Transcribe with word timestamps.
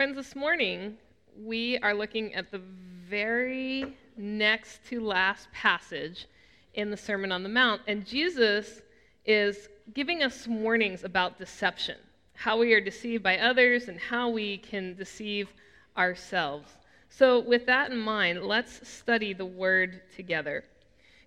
Friends, 0.00 0.16
this 0.16 0.34
morning 0.34 0.96
we 1.36 1.76
are 1.80 1.92
looking 1.92 2.34
at 2.34 2.50
the 2.50 2.62
very 3.06 3.94
next 4.16 4.80
to 4.86 4.98
last 4.98 5.52
passage 5.52 6.26
in 6.72 6.90
the 6.90 6.96
Sermon 6.96 7.30
on 7.30 7.42
the 7.42 7.50
Mount, 7.50 7.82
and 7.86 8.06
Jesus 8.06 8.80
is 9.26 9.68
giving 9.92 10.22
us 10.22 10.48
warnings 10.48 11.04
about 11.04 11.36
deception, 11.36 11.98
how 12.32 12.56
we 12.56 12.72
are 12.72 12.80
deceived 12.80 13.22
by 13.22 13.36
others, 13.40 13.88
and 13.88 14.00
how 14.00 14.30
we 14.30 14.56
can 14.56 14.94
deceive 14.94 15.52
ourselves. 15.98 16.78
So, 17.10 17.40
with 17.40 17.66
that 17.66 17.90
in 17.90 17.98
mind, 17.98 18.42
let's 18.42 18.88
study 18.88 19.34
the 19.34 19.44
Word 19.44 20.00
together. 20.16 20.64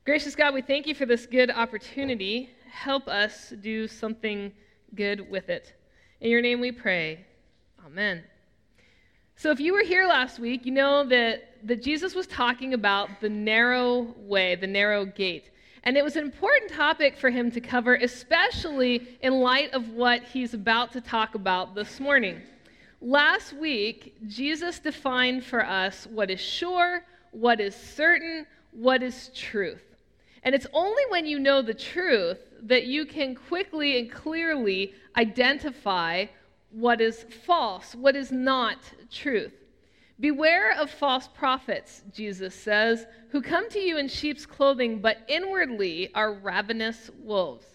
Gracious 0.04 0.36
God, 0.36 0.52
we 0.52 0.64
thank 0.64 0.88
you 0.88 0.96
for 0.96 1.05
this 1.05 1.28
good 1.28 1.52
opportunity. 1.52 2.50
Help 2.71 3.08
us 3.08 3.54
do 3.62 3.88
something 3.88 4.52
good 4.96 5.30
with 5.30 5.50
it. 5.50 5.76
In 6.21 6.32
your 6.32 6.42
name 6.42 6.60
we 6.60 6.71
pray. 6.71 7.24
Amen. 7.86 8.24
So, 9.44 9.52
if 9.52 9.60
you 9.60 9.73
were 9.73 9.84
here 9.84 10.07
last 10.07 10.39
week, 10.39 10.66
you 10.66 10.72
know 10.72 11.04
that, 11.04 11.58
that 11.67 11.84
Jesus 11.84 12.16
was 12.16 12.27
talking 12.27 12.73
about 12.73 13.09
the 13.20 13.27
narrow 13.27 14.16
way, 14.16 14.55
the 14.55 14.67
narrow 14.67 15.04
gate. 15.04 15.50
And 15.84 15.98
it 15.98 16.02
was 16.02 16.16
an 16.16 16.23
important 16.23 16.72
topic 16.72 17.17
for 17.17 17.30
him 17.30 17.52
to 17.52 17.59
cover, 17.59 17.95
especially 17.95 19.17
in 19.20 19.34
light 19.34 19.73
of 19.73 19.90
what 19.90 20.23
he's 20.23 20.53
about 20.53 20.94
to 20.94 21.02
talk 21.02 21.36
about 21.36 21.76
this 21.76 22.00
morning. 22.00 22.41
Last 23.02 23.52
week, 23.52 24.16
Jesus 24.27 24.80
defined 24.80 25.44
for 25.44 25.66
us 25.66 26.08
what 26.09 26.31
is 26.31 26.39
sure, 26.39 27.03
what 27.31 27.59
is 27.59 27.75
certain, 27.75 28.48
what 28.72 29.03
is 29.03 29.30
truth. 29.36 29.84
And 30.44 30.55
it's 30.55 30.67
only 30.72 31.03
when 31.09 31.25
you 31.25 31.38
know 31.38 31.62
the 31.62 31.73
truth 31.73 32.39
that 32.62 32.86
you 32.86 33.05
can 33.05 33.36
quickly 33.36 34.00
and 34.00 34.09
clearly 34.09 34.94
identify 35.17 36.28
what 36.73 37.00
is 37.00 37.26
false, 37.45 37.95
what 37.95 38.16
is 38.16 38.32
not 38.32 38.77
truth. 39.12 39.54
Beware 40.20 40.77
of 40.80 40.90
false 40.90 41.27
prophets, 41.27 42.04
Jesus 42.14 42.54
says, 42.54 43.06
who 43.30 43.42
come 43.42 43.70
to 43.70 43.80
you 43.80 43.97
in 43.97 44.08
sheep's 44.08 44.45
clothing, 44.45 45.00
but 45.00 45.17
inwardly 45.28 46.14
are 46.14 46.34
ravenous 46.34 47.09
wolves. 47.20 47.66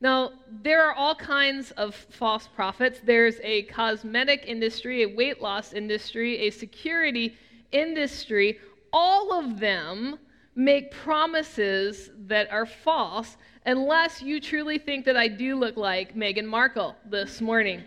Now, 0.00 0.32
there 0.62 0.84
are 0.84 0.94
all 0.94 1.14
kinds 1.14 1.70
of 1.72 1.94
false 1.94 2.46
prophets. 2.48 3.00
There's 3.02 3.36
a 3.42 3.62
cosmetic 3.62 4.44
industry, 4.46 5.02
a 5.02 5.08
weight 5.08 5.40
loss 5.40 5.72
industry, 5.72 6.38
a 6.40 6.50
security 6.50 7.36
industry. 7.72 8.58
All 8.92 9.32
of 9.32 9.58
them 9.58 10.18
make 10.54 10.90
promises 10.90 12.10
that 12.26 12.50
are 12.50 12.66
false 12.66 13.36
unless 13.64 14.22
you 14.22 14.40
truly 14.40 14.78
think 14.78 15.04
that 15.04 15.16
I 15.16 15.28
do 15.28 15.56
look 15.56 15.76
like 15.76 16.14
Meghan 16.14 16.46
Markle 16.46 16.94
this 17.08 17.40
morning. 17.40 17.82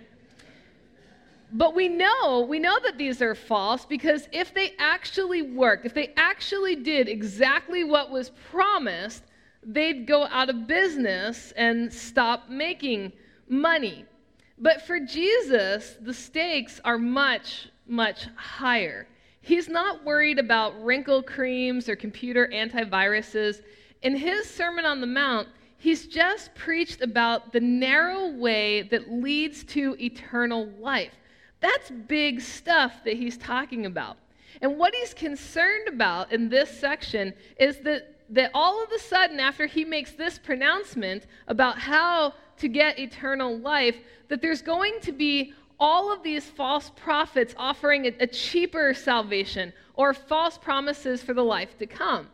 But 1.52 1.74
we 1.74 1.88
know, 1.88 2.46
we 2.48 2.60
know 2.60 2.78
that 2.84 2.98
these 2.98 3.22
are 3.22 3.34
false 3.34 3.86
because 3.86 4.28
if 4.32 4.54
they 4.54 4.74
actually 4.78 5.42
worked, 5.42 5.86
if 5.86 5.94
they 5.94 6.14
actually 6.16 6.76
did 6.76 7.10
exactly 7.10 7.84
what 7.84 8.12
was 8.12 8.30
promised, 8.52 9.24
they'd 9.64 10.06
go 10.06 10.26
out 10.26 10.50
of 10.50 10.68
business 10.68 11.52
and 11.58 11.92
stop 11.92 12.50
making 12.50 13.14
money. 13.48 14.06
But 14.60 14.84
for 14.84 15.00
Jesus, 15.00 15.98
the 16.02 16.14
stakes 16.14 16.80
are 16.86 16.98
much, 16.98 17.70
much 17.88 18.28
higher. 18.36 19.08
He's 19.42 19.70
not 19.70 20.06
worried 20.06 20.38
about 20.38 20.84
wrinkle 20.84 21.24
creams 21.24 21.90
or 21.90 21.96
computer 21.96 22.48
antiviruses. 22.54 23.62
In 24.04 24.16
his 24.16 24.48
Sermon 24.48 24.86
on 24.86 25.02
the 25.02 25.08
Mount, 25.08 25.48
he's 25.78 26.06
just 26.06 26.54
preached 26.54 27.02
about 27.02 27.52
the 27.54 27.60
narrow 27.60 28.30
way 28.30 28.84
that 28.84 29.12
leads 29.12 29.64
to 29.64 29.96
eternal 30.00 30.68
life. 30.80 31.14
That's 31.60 31.92
big 31.92 32.42
stuff 32.42 33.04
that 33.04 33.16
he's 33.16 33.38
talking 33.38 33.86
about. 33.86 34.18
And 34.62 34.78
what 34.78 34.94
he's 34.96 35.14
concerned 35.14 35.88
about 35.88 36.32
in 36.32 36.50
this 36.50 36.70
section 36.80 37.34
is 37.60 37.78
that, 37.80 38.16
that 38.30 38.52
all 38.54 38.84
of 38.84 38.92
a 38.92 39.00
sudden, 39.00 39.40
after 39.40 39.66
he 39.66 39.86
makes 39.86 40.12
this 40.14 40.38
pronouncement 40.38 41.26
about 41.48 41.80
how 41.80 42.34
to 42.58 42.68
get 42.68 43.00
eternal 43.00 43.58
life, 43.58 43.98
that 44.28 44.42
there's 44.42 44.62
going 44.62 45.00
to 45.02 45.12
be 45.12 45.54
all 45.80 46.12
of 46.12 46.24
these 46.24 46.46
false 46.46 46.92
prophets 46.96 47.54
offering 47.58 48.06
a, 48.06 48.16
a 48.20 48.28
cheaper 48.28 48.94
salvation 48.94 49.72
or 49.94 50.14
false 50.14 50.58
promises 50.58 51.24
for 51.24 51.34
the 51.34 51.44
life 51.44 51.78
to 51.78 51.86
come. 51.86 52.28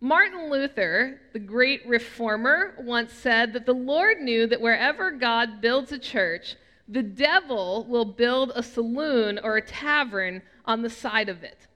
Martin 0.00 0.50
Luther, 0.50 1.20
the 1.32 1.38
great 1.38 1.86
reformer, 1.86 2.74
once 2.78 3.12
said 3.12 3.54
that 3.54 3.64
the 3.64 3.72
Lord 3.72 4.20
knew 4.20 4.46
that 4.46 4.60
wherever 4.60 5.10
God 5.10 5.62
builds 5.62 5.92
a 5.92 5.98
church, 5.98 6.56
the 6.88 7.02
devil 7.02 7.86
will 7.88 8.04
build 8.04 8.52
a 8.54 8.62
saloon 8.62 9.40
or 9.42 9.56
a 9.56 9.62
tavern 9.62 10.42
on 10.64 10.82
the 10.82 10.90
side 10.90 11.28
of 11.28 11.42
it. 11.42 11.66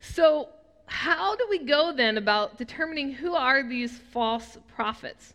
So, 0.00 0.48
how 0.86 1.36
do 1.36 1.46
we 1.48 1.60
go 1.60 1.92
then 1.92 2.18
about 2.18 2.58
determining 2.58 3.12
who 3.12 3.34
are 3.34 3.66
these 3.66 3.98
false 4.12 4.58
prophets? 4.74 5.34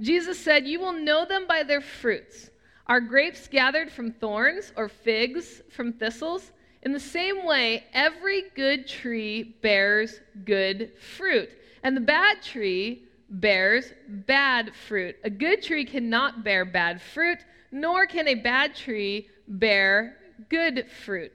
Jesus 0.00 0.38
said, 0.38 0.66
You 0.66 0.80
will 0.80 0.92
know 0.92 1.24
them 1.24 1.46
by 1.46 1.62
their 1.62 1.80
fruits. 1.80 2.50
Are 2.86 3.00
grapes 3.00 3.48
gathered 3.48 3.90
from 3.90 4.12
thorns 4.12 4.72
or 4.76 4.88
figs 4.88 5.62
from 5.70 5.92
thistles? 5.92 6.52
In 6.82 6.92
the 6.92 7.00
same 7.00 7.46
way, 7.46 7.84
every 7.94 8.44
good 8.54 8.86
tree 8.86 9.56
bears 9.62 10.20
good 10.44 10.92
fruit, 10.98 11.48
and 11.82 11.96
the 11.96 12.02
bad 12.02 12.42
tree 12.42 13.04
bears 13.30 13.92
bad 14.06 14.74
fruit. 14.74 15.16
A 15.24 15.30
good 15.30 15.62
tree 15.62 15.86
cannot 15.86 16.44
bear 16.44 16.66
bad 16.66 17.00
fruit 17.00 17.38
nor 17.74 18.06
can 18.06 18.28
a 18.28 18.36
bad 18.36 18.72
tree 18.72 19.28
bear 19.48 20.16
good 20.48 20.86
fruit. 21.04 21.32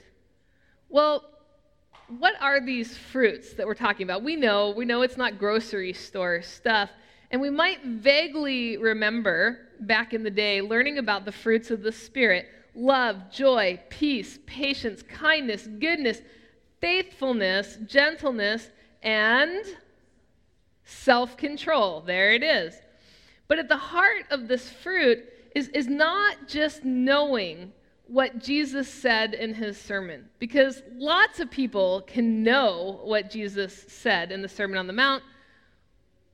Well, 0.87 1.25
what 2.17 2.33
are 2.39 2.65
these 2.65 2.97
fruits 2.97 3.53
that 3.55 3.67
we're 3.67 3.73
talking 3.75 4.05
about? 4.05 4.23
We 4.23 4.37
know, 4.37 4.69
we 4.69 4.85
know 4.85 5.01
it's 5.01 5.17
not 5.17 5.37
grocery 5.37 5.91
store 5.91 6.41
stuff. 6.41 6.89
And 7.29 7.41
we 7.41 7.49
might 7.49 7.83
vaguely 7.83 8.77
remember 8.77 9.67
back 9.81 10.13
in 10.13 10.23
the 10.23 10.31
day 10.31 10.61
learning 10.61 10.97
about 10.97 11.25
the 11.25 11.31
fruits 11.31 11.71
of 11.71 11.83
the 11.83 11.91
Spirit 11.91 12.47
love, 12.73 13.29
joy, 13.29 13.77
peace, 13.89 14.39
patience, 14.45 15.03
kindness, 15.03 15.67
goodness, 15.67 16.21
faithfulness, 16.79 17.77
gentleness, 17.85 18.69
and 19.03 19.65
self 20.85 21.35
control. 21.35 21.99
There 21.99 22.31
it 22.31 22.43
is. 22.43 22.75
But 23.49 23.59
at 23.59 23.67
the 23.67 23.75
heart 23.75 24.25
of 24.29 24.47
this 24.47 24.69
fruit 24.69 25.25
is, 25.53 25.67
is 25.69 25.87
not 25.87 26.47
just 26.47 26.85
knowing 26.85 27.73
what 28.07 28.39
Jesus 28.39 28.87
said 28.87 29.33
in 29.33 29.53
his 29.53 29.77
sermon, 29.77 30.29
because 30.39 30.81
lots 30.95 31.39
of 31.39 31.51
people 31.51 32.01
can 32.07 32.41
know 32.43 33.01
what 33.03 33.29
Jesus 33.29 33.85
said 33.87 34.31
in 34.31 34.41
the 34.41 34.47
Sermon 34.47 34.77
on 34.77 34.87
the 34.87 34.93
Mount, 34.93 35.23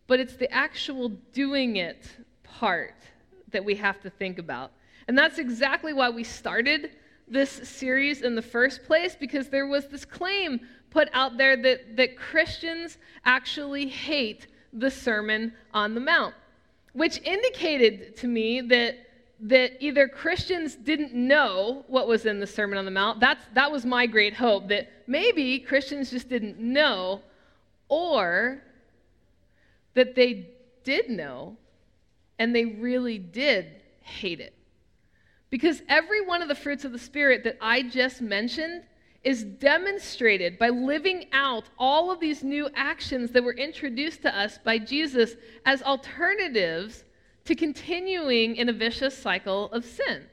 but 0.07 0.19
it's 0.19 0.35
the 0.35 0.51
actual 0.53 1.09
doing 1.33 1.77
it 1.77 2.07
part 2.43 2.95
that 3.51 3.65
we 3.65 3.75
have 3.75 3.99
to 4.01 4.09
think 4.09 4.39
about. 4.39 4.71
And 5.07 5.17
that's 5.17 5.37
exactly 5.37 5.91
why 5.91 6.09
we 6.09 6.23
started 6.23 6.91
this 7.27 7.49
series 7.49 8.21
in 8.21 8.35
the 8.35 8.41
first 8.41 8.83
place, 8.85 9.15
because 9.19 9.49
there 9.49 9.67
was 9.67 9.87
this 9.87 10.05
claim 10.05 10.61
put 10.91 11.09
out 11.11 11.37
there 11.37 11.57
that, 11.57 11.97
that 11.97 12.17
Christians 12.17 12.97
actually 13.25 13.87
hate 13.87 14.47
the 14.71 14.91
Sermon 14.91 15.53
on 15.73 15.93
the 15.93 16.01
Mount, 16.01 16.35
which 16.95 17.21
indicated 17.21 18.15
to 18.17 18.27
me 18.27 18.61
that 18.61 18.95
that 19.41 19.83
either 19.83 20.07
Christians 20.07 20.75
didn't 20.75 21.13
know 21.13 21.83
what 21.87 22.07
was 22.07 22.25
in 22.25 22.39
the 22.39 22.47
Sermon 22.47 22.77
on 22.77 22.85
the 22.85 22.91
Mount. 22.91 23.19
That's, 23.19 23.43
that 23.53 23.69
was 23.69 23.85
my 23.85 24.05
great 24.05 24.33
hope, 24.33 24.69
that 24.69 24.89
maybe 25.07 25.59
Christians 25.59 26.09
just 26.09 26.29
didn't 26.29 26.57
know, 26.57 27.21
or 27.89 28.63
that 29.93 30.15
they 30.15 30.51
did 30.85 31.09
know 31.09 31.57
and 32.39 32.55
they 32.55 32.65
really 32.65 33.17
did 33.17 33.67
hate 34.01 34.39
it. 34.39 34.53
Because 35.49 35.81
every 35.89 36.25
one 36.25 36.41
of 36.41 36.47
the 36.47 36.55
fruits 36.55 36.85
of 36.85 36.93
the 36.93 36.99
Spirit 36.99 37.43
that 37.43 37.57
I 37.61 37.83
just 37.83 38.21
mentioned 38.21 38.83
is 39.25 39.43
demonstrated 39.43 40.59
by 40.59 40.69
living 40.69 41.25
out 41.33 41.65
all 41.79 42.11
of 42.11 42.19
these 42.19 42.43
new 42.43 42.69
actions 42.75 43.31
that 43.31 43.43
were 43.43 43.55
introduced 43.55 44.21
to 44.21 44.37
us 44.37 44.59
by 44.63 44.77
Jesus 44.77 45.35
as 45.65 45.81
alternatives 45.81 47.03
to 47.45 47.55
continuing 47.55 48.55
in 48.55 48.69
a 48.69 48.73
vicious 48.73 49.17
cycle 49.17 49.71
of 49.71 49.83
sin. 49.83 50.25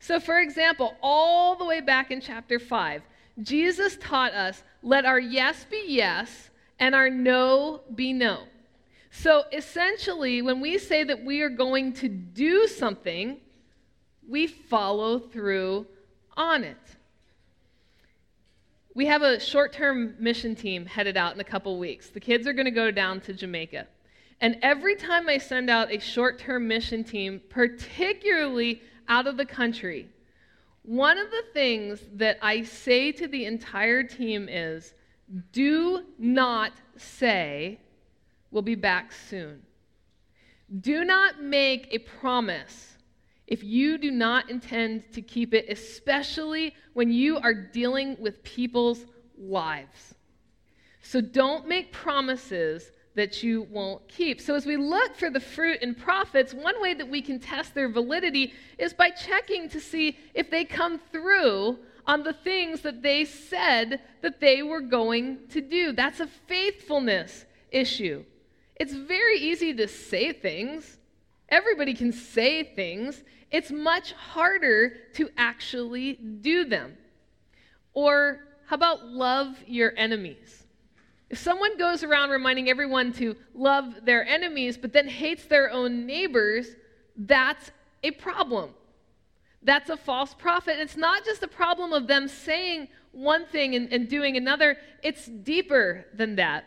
So, 0.00 0.18
for 0.18 0.40
example, 0.40 0.96
all 1.02 1.54
the 1.54 1.66
way 1.66 1.82
back 1.82 2.10
in 2.10 2.20
chapter 2.20 2.58
5, 2.58 3.02
Jesus 3.42 3.98
taught 4.00 4.32
us 4.32 4.62
let 4.82 5.04
our 5.04 5.20
yes 5.20 5.66
be 5.70 5.84
yes 5.86 6.50
and 6.78 6.94
our 6.94 7.10
no 7.10 7.82
be 7.94 8.14
no. 8.14 8.44
So, 9.10 9.44
essentially, 9.52 10.40
when 10.40 10.60
we 10.60 10.78
say 10.78 11.04
that 11.04 11.24
we 11.24 11.42
are 11.42 11.50
going 11.50 11.92
to 11.94 12.08
do 12.08 12.66
something, 12.68 13.38
we 14.26 14.46
follow 14.46 15.18
through 15.18 15.86
on 16.36 16.64
it. 16.64 16.76
We 18.98 19.06
have 19.06 19.22
a 19.22 19.38
short 19.38 19.72
term 19.72 20.16
mission 20.18 20.56
team 20.56 20.84
headed 20.84 21.16
out 21.16 21.32
in 21.32 21.38
a 21.38 21.44
couple 21.44 21.78
weeks. 21.78 22.10
The 22.10 22.18
kids 22.18 22.48
are 22.48 22.52
going 22.52 22.64
to 22.64 22.72
go 22.72 22.90
down 22.90 23.20
to 23.20 23.32
Jamaica. 23.32 23.86
And 24.40 24.58
every 24.60 24.96
time 24.96 25.28
I 25.28 25.38
send 25.38 25.70
out 25.70 25.92
a 25.92 26.00
short 26.00 26.40
term 26.40 26.66
mission 26.66 27.04
team, 27.04 27.40
particularly 27.48 28.82
out 29.06 29.28
of 29.28 29.36
the 29.36 29.44
country, 29.44 30.08
one 30.82 31.16
of 31.16 31.30
the 31.30 31.44
things 31.54 32.00
that 32.14 32.38
I 32.42 32.64
say 32.64 33.12
to 33.12 33.28
the 33.28 33.44
entire 33.44 34.02
team 34.02 34.48
is 34.48 34.94
do 35.52 36.02
not 36.18 36.72
say, 36.96 37.78
we'll 38.50 38.62
be 38.62 38.74
back 38.74 39.12
soon. 39.12 39.62
Do 40.80 41.04
not 41.04 41.40
make 41.40 41.86
a 41.92 41.98
promise 41.98 42.97
if 43.48 43.64
you 43.64 43.98
do 43.98 44.10
not 44.10 44.50
intend 44.50 45.10
to 45.14 45.22
keep 45.22 45.54
it, 45.54 45.64
especially 45.68 46.74
when 46.92 47.10
you 47.10 47.38
are 47.38 47.54
dealing 47.54 48.16
with 48.20 48.44
people's 48.44 49.04
lives. 49.36 50.14
So 51.02 51.20
don't 51.22 51.66
make 51.66 51.90
promises 51.90 52.92
that 53.14 53.42
you 53.42 53.62
won't 53.70 54.06
keep. 54.06 54.40
So, 54.40 54.54
as 54.54 54.64
we 54.64 54.76
look 54.76 55.16
for 55.16 55.30
the 55.30 55.40
fruit 55.40 55.82
in 55.82 55.94
prophets, 55.94 56.54
one 56.54 56.80
way 56.80 56.94
that 56.94 57.08
we 57.08 57.20
can 57.20 57.40
test 57.40 57.74
their 57.74 57.88
validity 57.88 58.52
is 58.78 58.92
by 58.92 59.10
checking 59.10 59.68
to 59.70 59.80
see 59.80 60.16
if 60.34 60.50
they 60.50 60.64
come 60.64 61.00
through 61.10 61.78
on 62.06 62.22
the 62.22 62.32
things 62.32 62.82
that 62.82 63.02
they 63.02 63.24
said 63.24 64.00
that 64.22 64.40
they 64.40 64.62
were 64.62 64.80
going 64.80 65.38
to 65.48 65.60
do. 65.60 65.92
That's 65.92 66.20
a 66.20 66.26
faithfulness 66.26 67.44
issue. 67.70 68.24
It's 68.76 68.94
very 68.94 69.38
easy 69.38 69.74
to 69.74 69.88
say 69.88 70.32
things, 70.32 70.98
everybody 71.48 71.94
can 71.94 72.12
say 72.12 72.62
things. 72.62 73.22
It's 73.50 73.70
much 73.70 74.12
harder 74.12 74.94
to 75.14 75.30
actually 75.36 76.14
do 76.14 76.64
them. 76.64 76.96
Or, 77.94 78.40
how 78.66 78.76
about 78.76 79.06
love 79.06 79.56
your 79.66 79.92
enemies? 79.96 80.64
If 81.30 81.38
someone 81.38 81.76
goes 81.76 82.02
around 82.02 82.30
reminding 82.30 82.70
everyone 82.70 83.12
to 83.14 83.36
love 83.54 84.04
their 84.04 84.26
enemies, 84.26 84.78
but 84.78 84.92
then 84.92 85.08
hates 85.08 85.44
their 85.44 85.70
own 85.70 86.06
neighbors, 86.06 86.68
that's 87.16 87.70
a 88.02 88.12
problem. 88.12 88.70
That's 89.62 89.90
a 89.90 89.96
false 89.96 90.34
prophet. 90.34 90.72
And 90.72 90.82
it's 90.82 90.96
not 90.96 91.24
just 91.24 91.42
a 91.42 91.48
problem 91.48 91.92
of 91.92 92.06
them 92.06 92.28
saying 92.28 92.88
one 93.12 93.46
thing 93.46 93.74
and, 93.74 93.92
and 93.92 94.08
doing 94.08 94.36
another, 94.36 94.76
it's 95.02 95.26
deeper 95.26 96.06
than 96.14 96.36
that. 96.36 96.64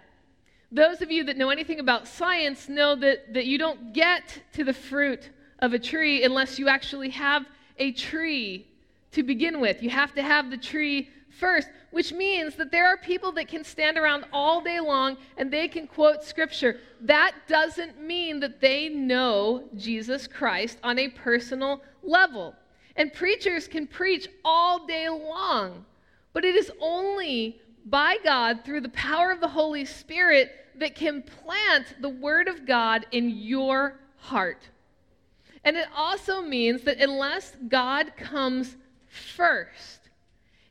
Those 0.72 1.02
of 1.02 1.12
you 1.12 1.26
that 1.26 1.38
know 1.38 1.50
anything 1.50 1.80
about 1.80 2.08
science 2.08 2.70
know 2.70 2.96
that, 2.96 3.34
that 3.34 3.46
you 3.46 3.58
don't 3.58 3.94
get 3.94 4.42
to 4.54 4.64
the 4.64 4.74
fruit 4.74 5.30
of 5.60 5.74
a 5.74 5.80
tree 5.80 6.24
unless 6.24 6.58
you 6.58 6.70
actually 6.70 7.10
have 7.10 7.46
a 7.78 7.92
tree 7.92 8.66
to 9.12 9.24
begin 9.24 9.60
with. 9.60 9.84
You 9.84 9.90
have 9.90 10.14
to 10.16 10.22
have 10.22 10.50
the 10.50 10.58
tree 10.58 11.10
first, 11.40 11.68
which 11.92 12.14
means 12.14 12.56
that 12.56 12.72
there 12.72 12.88
are 12.88 12.98
people 12.98 13.34
that 13.34 13.50
can 13.50 13.64
stand 13.64 13.98
around 13.98 14.26
all 14.32 14.62
day 14.62 14.80
long 14.80 15.18
and 15.38 15.52
they 15.52 15.68
can 15.68 15.88
quote 15.88 16.24
scripture. 16.24 16.80
That 17.02 17.34
doesn't 17.48 18.02
mean 18.02 18.40
that 18.40 18.62
they 18.62 18.88
know 18.88 19.66
Jesus 19.76 20.28
Christ 20.28 20.78
on 20.84 21.00
a 21.00 21.10
personal 21.10 21.82
level. 22.02 22.56
And 22.96 23.14
preachers 23.14 23.68
can 23.68 23.88
preach 23.88 24.28
all 24.46 24.86
day 24.86 25.10
long, 25.10 25.86
but 26.34 26.46
it 26.46 26.56
is 26.56 26.72
only 26.80 27.60
by 27.86 28.18
God 28.24 28.64
through 28.64 28.82
the 28.82 28.90
power 28.90 29.32
of 29.32 29.42
the 29.42 29.48
Holy 29.48 29.86
Spirit 29.86 30.52
that 30.76 30.96
can 30.96 31.22
plant 31.22 31.96
the 32.02 32.10
Word 32.10 32.48
of 32.48 32.66
God 32.66 33.06
in 33.12 33.30
your 33.30 34.00
heart. 34.18 34.70
And 35.64 35.78
it 35.78 35.88
also 35.96 36.42
means 36.42 36.84
that 36.84 37.00
unless 37.00 37.56
God 37.68 38.14
comes 38.18 38.76
first, 39.08 40.02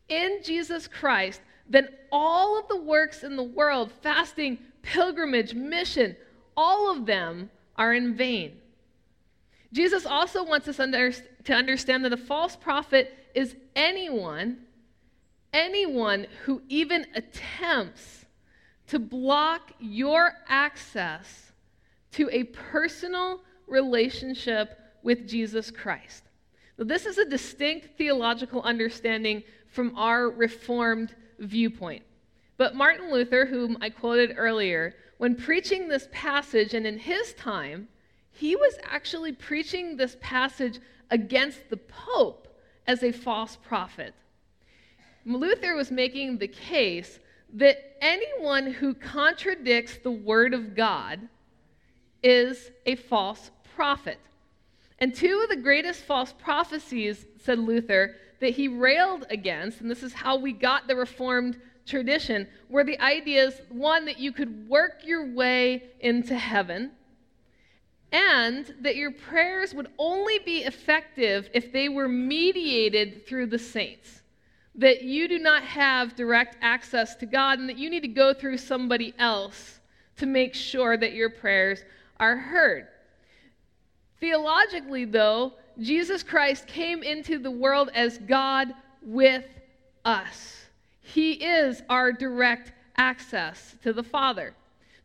in 0.08 0.40
Jesus 0.42 0.88
Christ, 0.88 1.40
then 1.68 1.88
all 2.10 2.58
of 2.58 2.68
the 2.68 2.76
works 2.76 3.22
in 3.22 3.36
the 3.36 3.42
world, 3.42 3.92
fasting, 4.02 4.58
pilgrimage, 4.82 5.54
mission, 5.54 6.16
all 6.56 6.90
of 6.90 7.06
them 7.06 7.48
are 7.76 7.94
in 7.94 8.16
vain. 8.16 8.58
Jesus 9.72 10.04
also 10.04 10.42
wants 10.42 10.66
us 10.66 10.76
to 10.78 11.54
understand 11.54 12.04
that 12.04 12.12
a 12.12 12.16
false 12.16 12.56
prophet 12.56 13.14
is 13.34 13.54
anyone, 13.76 14.58
anyone 15.52 16.26
who 16.44 16.60
even 16.68 17.06
attempts 17.14 18.19
to 18.90 18.98
block 18.98 19.70
your 19.78 20.32
access 20.48 21.52
to 22.10 22.28
a 22.32 22.42
personal 22.44 23.40
relationship 23.68 24.76
with 25.04 25.28
Jesus 25.28 25.70
Christ. 25.70 26.24
Now, 26.76 26.86
this 26.86 27.06
is 27.06 27.16
a 27.16 27.24
distinct 27.24 27.96
theological 27.96 28.62
understanding 28.62 29.44
from 29.68 29.96
our 29.96 30.28
Reformed 30.28 31.14
viewpoint. 31.38 32.02
But 32.56 32.74
Martin 32.74 33.12
Luther, 33.12 33.46
whom 33.46 33.78
I 33.80 33.90
quoted 33.90 34.34
earlier, 34.36 34.96
when 35.18 35.36
preaching 35.36 35.86
this 35.86 36.08
passage, 36.10 36.74
and 36.74 36.84
in 36.84 36.98
his 36.98 37.32
time, 37.34 37.86
he 38.32 38.56
was 38.56 38.74
actually 38.82 39.32
preaching 39.32 39.96
this 39.96 40.16
passage 40.20 40.80
against 41.12 41.70
the 41.70 41.76
Pope 41.76 42.48
as 42.88 43.04
a 43.04 43.12
false 43.12 43.56
prophet. 43.56 44.14
Luther 45.24 45.76
was 45.76 45.92
making 45.92 46.38
the 46.38 46.48
case 46.48 47.20
that 47.54 47.96
anyone 48.00 48.72
who 48.72 48.94
contradicts 48.94 49.98
the 49.98 50.10
Word 50.10 50.54
of 50.54 50.74
God 50.74 51.28
is 52.22 52.70
a 52.86 52.96
false 52.96 53.50
prophet. 53.74 54.18
And 54.98 55.14
two 55.14 55.40
of 55.42 55.48
the 55.48 55.62
greatest 55.62 56.02
false 56.02 56.32
prophecies, 56.32 57.24
said 57.42 57.58
Luther, 57.58 58.16
that 58.40 58.50
he 58.50 58.68
railed 58.68 59.26
against, 59.30 59.80
and 59.80 59.90
this 59.90 60.02
is 60.02 60.12
how 60.12 60.36
we 60.36 60.52
got 60.52 60.86
the 60.86 60.96
Reformed 60.96 61.58
tradition, 61.86 62.46
were 62.68 62.84
the 62.84 63.00
ideas 63.00 63.60
one, 63.70 64.04
that 64.04 64.18
you 64.18 64.32
could 64.32 64.68
work 64.68 65.00
your 65.04 65.32
way 65.34 65.82
into 66.00 66.36
heaven, 66.36 66.92
and 68.12 68.74
that 68.80 68.96
your 68.96 69.12
prayers 69.12 69.74
would 69.74 69.88
only 69.98 70.38
be 70.40 70.58
effective 70.58 71.48
if 71.54 71.72
they 71.72 71.88
were 71.88 72.08
mediated 72.08 73.26
through 73.26 73.46
the 73.46 73.58
saints. 73.58 74.19
That 74.76 75.02
you 75.02 75.28
do 75.28 75.38
not 75.38 75.62
have 75.64 76.16
direct 76.16 76.56
access 76.62 77.16
to 77.16 77.26
God, 77.26 77.58
and 77.58 77.68
that 77.68 77.78
you 77.78 77.90
need 77.90 78.00
to 78.00 78.08
go 78.08 78.32
through 78.32 78.58
somebody 78.58 79.14
else 79.18 79.80
to 80.16 80.26
make 80.26 80.54
sure 80.54 80.96
that 80.96 81.12
your 81.12 81.30
prayers 81.30 81.82
are 82.18 82.36
heard. 82.36 82.86
Theologically, 84.20 85.06
though, 85.06 85.54
Jesus 85.78 86.22
Christ 86.22 86.66
came 86.66 87.02
into 87.02 87.38
the 87.38 87.50
world 87.50 87.90
as 87.94 88.18
God 88.18 88.68
with 89.02 89.44
us. 90.04 90.66
He 91.00 91.32
is 91.32 91.82
our 91.88 92.12
direct 92.12 92.72
access 92.96 93.76
to 93.82 93.92
the 93.92 94.02
Father. 94.02 94.54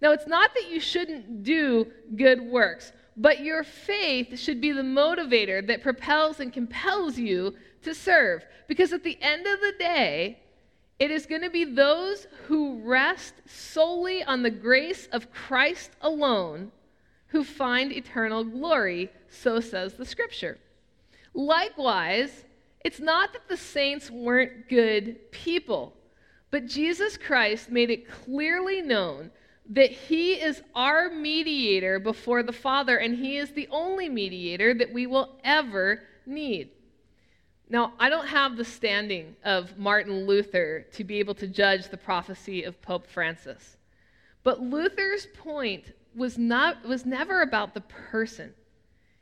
Now, 0.02 0.12
it's 0.12 0.28
not 0.28 0.54
that 0.54 0.70
you 0.70 0.80
shouldn't 0.80 1.44
do 1.44 1.88
good 2.16 2.42
works, 2.42 2.92
but 3.18 3.40
your 3.40 3.64
faith 3.64 4.38
should 4.38 4.60
be 4.60 4.74
the 4.74 4.82
motivator 4.82 5.66
that 5.66 5.82
propels 5.82 6.42
and 6.42 6.52
compels 6.52 7.18
you 7.18 7.56
to 7.86 7.96
serve. 7.96 8.46
Because 8.68 8.94
at 8.94 9.04
the 9.04 9.18
end 9.22 9.48
of 9.48 9.60
the 9.62 9.74
day, 9.80 10.40
it 11.00 11.12
is 11.12 11.26
going 11.26 11.42
to 11.42 11.50
be 11.50 11.66
those 11.66 12.28
who 12.48 12.80
rest 12.84 13.34
solely 13.46 14.24
on 14.24 14.44
the 14.44 14.52
grace 14.52 15.08
of 15.12 15.32
Christ 15.32 15.92
alone 16.02 16.72
who 17.28 17.44
find 17.44 17.92
eternal 17.92 18.44
glory, 18.44 19.10
so 19.30 19.60
says 19.60 19.96
the 19.96 20.06
scripture. 20.06 20.58
Likewise, 21.34 22.46
it's 22.86 23.00
not 23.00 23.34
that 23.34 23.50
the 23.50 23.58
saints 23.58 24.10
weren't 24.10 24.70
good 24.70 25.32
people, 25.32 25.94
but 26.50 26.68
Jesus 26.68 27.18
Christ 27.18 27.70
made 27.70 27.90
it 27.90 28.10
clearly 28.10 28.82
known 28.82 29.32
that 29.70 29.92
he 29.92 30.34
is 30.34 30.62
our 30.76 31.10
mediator 31.10 32.00
before 32.00 32.44
the 32.44 32.54
Father, 32.54 32.98
and 32.98 33.16
he 33.16 33.38
is 33.38 33.52
the 33.52 33.68
only 33.72 34.08
mediator 34.08 34.74
that 34.74 34.94
we 34.94 35.08
will 35.08 35.38
ever 35.44 36.04
need. 36.26 36.70
Now, 37.70 37.94
I 38.00 38.10
don't 38.10 38.28
have 38.28 38.58
the 38.58 38.66
standing 38.66 39.36
of 39.44 39.78
Martin 39.78 40.28
Luther 40.28 40.86
to 40.94 41.04
be 41.04 41.20
able 41.20 41.34
to 41.36 41.48
judge 41.48 41.90
the 41.90 41.98
prophecy 41.98 42.64
of 42.64 42.82
Pope 42.82 43.08
Francis. 43.08 43.78
But 44.44 44.62
Luther's 44.62 45.28
point 45.36 45.94
was, 46.16 46.38
not, 46.38 46.86
was 46.86 47.06
never 47.06 47.42
about 47.42 47.74
the 47.74 47.82
person. 47.82 48.54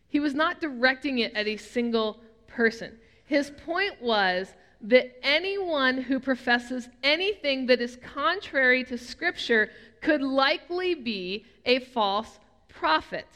He 0.10 0.20
was 0.20 0.34
not 0.34 0.60
directing 0.60 1.20
it 1.20 1.34
at 1.34 1.48
a 1.48 1.58
single 1.58 2.20
person. 2.48 2.98
His 3.26 3.52
point 3.66 4.02
was 4.02 4.54
that 4.82 5.18
anyone 5.24 6.02
who 6.02 6.20
professes 6.20 6.90
anything 7.02 7.68
that 7.68 7.80
is 7.80 7.98
contrary 8.14 8.84
to 8.84 8.98
Scripture 8.98 9.70
could 10.02 10.22
likely 10.22 10.94
be 10.94 11.46
a 11.66 11.80
false 11.80 12.40
prophet. 12.68 13.28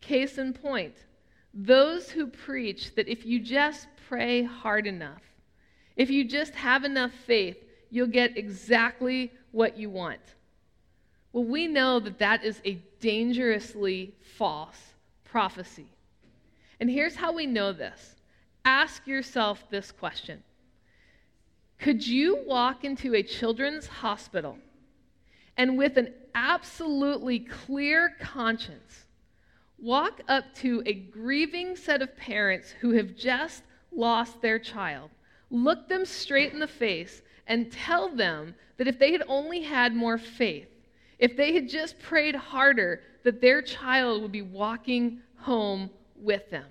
Case 0.00 0.38
in 0.38 0.52
point, 0.52 0.94
those 1.56 2.10
who 2.10 2.26
preach 2.26 2.94
that 2.96 3.08
if 3.08 3.24
you 3.24 3.40
just 3.40 3.88
pray 4.08 4.42
hard 4.42 4.86
enough, 4.86 5.22
if 5.96 6.10
you 6.10 6.24
just 6.24 6.54
have 6.54 6.84
enough 6.84 7.12
faith, 7.26 7.56
you'll 7.90 8.06
get 8.06 8.36
exactly 8.36 9.32
what 9.52 9.78
you 9.78 9.88
want. 9.88 10.20
Well, 11.32 11.44
we 11.44 11.66
know 11.66 11.98
that 12.00 12.18
that 12.18 12.44
is 12.44 12.60
a 12.66 12.74
dangerously 13.00 14.14
false 14.36 14.78
prophecy. 15.24 15.86
And 16.78 16.90
here's 16.90 17.16
how 17.16 17.32
we 17.32 17.46
know 17.46 17.72
this 17.72 18.16
ask 18.66 19.06
yourself 19.06 19.64
this 19.70 19.90
question 19.90 20.42
Could 21.78 22.06
you 22.06 22.44
walk 22.46 22.84
into 22.84 23.14
a 23.14 23.22
children's 23.22 23.86
hospital 23.86 24.58
and 25.56 25.78
with 25.78 25.96
an 25.96 26.12
absolutely 26.34 27.38
clear 27.38 28.14
conscience 28.20 29.05
walk 29.78 30.20
up 30.28 30.54
to 30.56 30.82
a 30.86 30.92
grieving 30.92 31.76
set 31.76 32.02
of 32.02 32.16
parents 32.16 32.74
who 32.80 32.92
have 32.92 33.16
just 33.16 33.62
lost 33.92 34.40
their 34.40 34.58
child, 34.58 35.10
look 35.50 35.88
them 35.88 36.04
straight 36.04 36.52
in 36.52 36.58
the 36.58 36.66
face 36.66 37.22
and 37.46 37.70
tell 37.70 38.08
them 38.08 38.54
that 38.76 38.88
if 38.88 38.98
they 38.98 39.12
had 39.12 39.22
only 39.28 39.62
had 39.62 39.94
more 39.94 40.18
faith, 40.18 40.68
if 41.18 41.36
they 41.36 41.54
had 41.54 41.68
just 41.68 41.98
prayed 42.00 42.34
harder, 42.34 43.00
that 43.22 43.40
their 43.40 43.62
child 43.62 44.22
would 44.22 44.32
be 44.32 44.42
walking 44.42 45.20
home 45.38 45.90
with 46.16 46.48
them. 46.50 46.66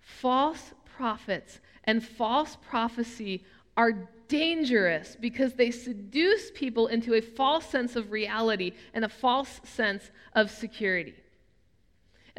False 0.00 0.72
prophets 0.84 1.60
and 1.84 2.04
false 2.04 2.56
prophecy 2.68 3.44
are 3.76 4.08
dangerous 4.28 5.16
because 5.20 5.54
they 5.54 5.70
seduce 5.70 6.50
people 6.54 6.86
into 6.86 7.14
a 7.14 7.20
false 7.20 7.66
sense 7.66 7.96
of 7.96 8.12
reality 8.12 8.72
and 8.94 9.04
a 9.04 9.08
false 9.08 9.60
sense 9.64 10.10
of 10.34 10.50
security. 10.50 11.14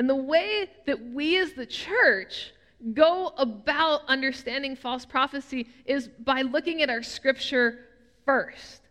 And 0.01 0.09
the 0.09 0.15
way 0.15 0.67
that 0.87 0.99
we 1.13 1.37
as 1.37 1.53
the 1.53 1.67
church 1.67 2.53
go 2.95 3.33
about 3.37 4.01
understanding 4.07 4.75
false 4.75 5.05
prophecy 5.05 5.67
is 5.85 6.07
by 6.07 6.41
looking 6.41 6.81
at 6.81 6.89
our 6.89 7.03
scripture 7.03 7.85
first. 8.25 8.81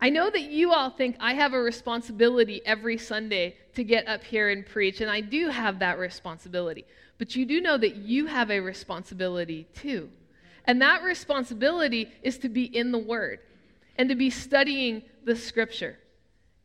I 0.00 0.10
know 0.10 0.30
that 0.30 0.50
you 0.50 0.72
all 0.72 0.90
think 0.90 1.14
I 1.20 1.34
have 1.34 1.54
a 1.54 1.60
responsibility 1.60 2.60
every 2.66 2.98
Sunday 2.98 3.54
to 3.76 3.84
get 3.84 4.08
up 4.08 4.24
here 4.24 4.48
and 4.48 4.66
preach, 4.66 5.00
and 5.00 5.08
I 5.08 5.20
do 5.20 5.50
have 5.50 5.78
that 5.78 6.00
responsibility. 6.00 6.84
But 7.16 7.36
you 7.36 7.46
do 7.46 7.60
know 7.60 7.78
that 7.78 7.94
you 7.94 8.26
have 8.26 8.50
a 8.50 8.58
responsibility 8.58 9.68
too. 9.72 10.10
And 10.64 10.82
that 10.82 11.04
responsibility 11.04 12.10
is 12.24 12.38
to 12.38 12.48
be 12.48 12.64
in 12.64 12.90
the 12.90 12.98
Word 12.98 13.38
and 13.94 14.08
to 14.08 14.16
be 14.16 14.30
studying 14.30 15.04
the 15.24 15.36
Scripture. 15.36 15.96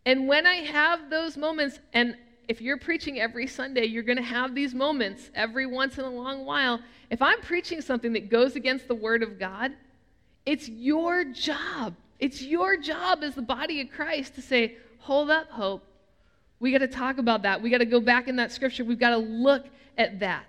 And 0.08 0.28
when 0.28 0.48
I 0.48 0.56
have 0.56 1.12
those 1.12 1.38
moments, 1.38 1.78
and 1.94 2.16
if 2.50 2.62
you're 2.62 2.78
preaching 2.78 3.20
every 3.20 3.46
Sunday, 3.46 3.86
you're 3.86 4.02
going 4.02 4.18
to 4.18 4.24
have 4.24 4.56
these 4.56 4.74
moments 4.74 5.30
every 5.36 5.68
once 5.68 6.00
in 6.00 6.04
a 6.04 6.10
long 6.10 6.46
while. 6.46 6.80
If 7.12 7.22
I'm 7.22 7.40
preaching 7.42 7.80
something 7.80 8.12
that 8.14 8.30
goes 8.30 8.56
against 8.56 8.88
the 8.88 8.96
Word 8.96 9.22
of 9.22 9.38
God, 9.38 9.74
it's 10.48 10.68
your 10.68 11.24
job. 11.26 11.94
It's 12.18 12.42
your 12.42 12.76
job 12.76 13.20
as 13.22 13.36
the 13.36 13.44
body 13.44 13.82
of 13.82 13.92
Christ 13.92 14.34
to 14.34 14.42
say, 14.42 14.78
hold 14.98 15.30
up, 15.30 15.52
hope. 15.52 15.84
We 16.60 16.72
got 16.72 16.80
to 16.80 16.88
talk 16.88 17.20
about 17.20 17.44
that. 17.44 17.62
We 17.62 17.70
got 17.70 17.78
to 17.78 17.86
go 17.86 18.02
back 18.02 18.28
in 18.28 18.36
that 18.38 18.52
scripture. 18.52 18.84
We've 18.84 19.00
got 19.00 19.12
to 19.12 19.18
look 19.18 19.68
at 19.96 20.20
that. 20.22 20.46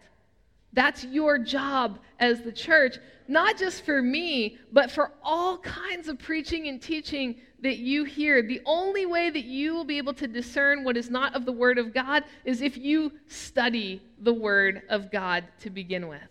That's 0.72 1.04
your 1.04 1.38
job 1.38 1.98
as 2.20 2.42
the 2.42 2.52
church, 2.52 2.98
not 3.26 3.58
just 3.58 3.84
for 3.84 4.00
me, 4.00 4.58
but 4.72 4.90
for 4.90 5.12
all 5.22 5.58
kinds 5.58 6.08
of 6.08 6.18
preaching 6.18 6.68
and 6.68 6.80
teaching 6.80 7.40
that 7.62 7.78
you 7.78 8.04
hear. 8.04 8.42
The 8.42 8.60
only 8.64 9.04
way 9.04 9.30
that 9.30 9.44
you 9.44 9.74
will 9.74 9.84
be 9.84 9.98
able 9.98 10.14
to 10.14 10.28
discern 10.28 10.84
what 10.84 10.96
is 10.96 11.10
not 11.10 11.34
of 11.34 11.44
the 11.44 11.52
Word 11.52 11.78
of 11.78 11.92
God 11.92 12.24
is 12.44 12.62
if 12.62 12.76
you 12.76 13.12
study 13.26 14.00
the 14.20 14.32
Word 14.32 14.82
of 14.88 15.10
God 15.10 15.44
to 15.60 15.70
begin 15.70 16.08
with. 16.08 16.22